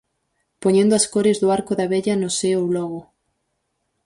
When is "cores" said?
1.13-1.37